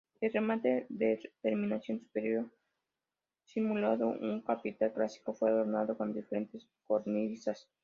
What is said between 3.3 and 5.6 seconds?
simulando un capitel clásico, fue